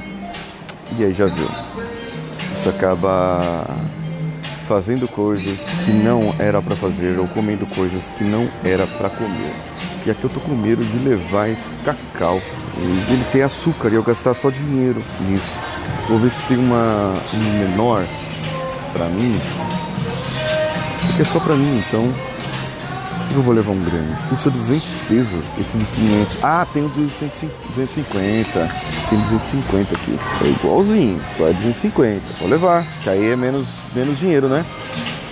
E 0.99 1.05
aí 1.05 1.13
já 1.13 1.27
viu. 1.27 1.49
Isso 2.55 2.69
acaba 2.69 3.67
fazendo 4.69 5.09
coisas 5.09 5.59
que 5.85 5.93
não 5.93 6.35
era 6.39 6.63
para 6.63 6.77
fazer 6.77 7.19
ou 7.19 7.27
comendo 7.29 7.67
coisas 7.67 8.09
que 8.11 8.25
não 8.25 8.49
era 8.65 8.87
para 8.87 9.11
comer. 9.11 9.53
E 10.07 10.11
aqui 10.11 10.25
eu 10.25 10.31
tô 10.31 10.41
com 10.41 10.55
medo 10.55 10.85
de 10.85 10.99
levar 10.99 11.49
esse 11.49 11.71
cacau 11.85 12.41
e 12.79 13.13
ele 13.13 13.25
tem 13.31 13.43
açúcar 13.43 13.91
e 13.91 13.95
eu 13.95 14.03
gastar 14.03 14.35
só 14.35 14.51
dinheiro 14.51 15.03
nisso. 15.29 15.57
Vou 16.09 16.19
ver 16.19 16.31
se 16.31 16.43
tem 16.45 16.57
uma 16.57 17.15
um 17.35 17.59
menor 17.69 18.05
para 18.93 19.07
mim. 19.07 19.39
Porque 21.13 21.23
é 21.23 21.25
só 21.27 21.39
para 21.41 21.55
mim, 21.55 21.85
então 21.87 22.11
eu 23.35 23.43
vou 23.43 23.53
levar 23.53 23.73
um 23.73 23.83
grande. 23.85 24.17
Custa 24.31 24.49
200 24.49 24.83
pesos 25.09 25.45
esse 25.61 25.77
de 25.77 25.85
500. 25.85 26.39
Ah, 26.43 26.67
tem 26.73 26.87
o 26.87 26.89
de 26.89 27.03
250. 27.03 28.71
Tem 29.11 29.19
250 29.21 29.95
aqui. 29.95 30.19
É 30.43 30.49
igualzinho, 30.49 31.21
só 31.37 31.49
é 31.49 31.53
250. 31.53 32.21
Vou 32.41 32.49
levar, 32.49 32.87
que 33.03 33.11
aí 33.11 33.29
é 33.31 33.37
menos, 33.37 33.67
menos 33.95 34.19
dinheiro, 34.19 34.49
né? 34.49 34.65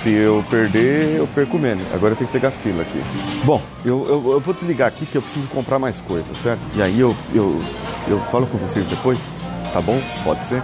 Se 0.02 0.10
eu 0.10 0.44
perder, 0.50 1.16
eu 1.16 1.26
perco 1.26 1.58
menos. 1.58 1.86
Agora 1.94 2.12
eu 2.12 2.16
tenho 2.16 2.28
que 2.28 2.38
pegar 2.38 2.50
fila 2.50 2.82
aqui. 2.82 3.02
Bom, 3.44 3.62
eu, 3.82 4.06
eu, 4.06 4.32
eu 4.32 4.40
vou 4.40 4.52
desligar 4.52 4.88
aqui 4.88 5.06
que 5.06 5.16
eu 5.16 5.22
preciso 5.22 5.46
comprar 5.48 5.78
mais 5.78 5.98
coisas, 6.02 6.36
certo? 6.42 6.60
E 6.76 6.82
aí 6.82 7.00
eu, 7.00 7.16
eu, 7.34 7.58
eu 8.06 8.20
falo 8.30 8.46
com 8.46 8.58
vocês 8.58 8.86
depois, 8.86 9.18
tá 9.72 9.80
bom? 9.80 9.98
Pode 10.24 10.44
ser? 10.44 10.62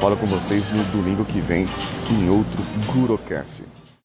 Falo 0.00 0.16
com 0.16 0.26
vocês 0.26 0.68
no 0.72 0.84
domingo 0.84 1.24
que 1.24 1.40
vem 1.40 1.68
em 2.12 2.28
outro 2.28 2.62
Gurocast. 2.92 3.81